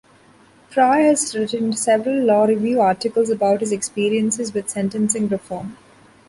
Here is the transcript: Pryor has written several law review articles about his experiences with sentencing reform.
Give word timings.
Pryor 0.71 1.03
has 1.09 1.35
written 1.35 1.73
several 1.73 2.25
law 2.25 2.45
review 2.45 2.81
articles 2.81 3.29
about 3.29 3.59
his 3.59 3.71
experiences 3.71 4.51
with 4.51 4.67
sentencing 4.67 5.27
reform. 5.27 5.77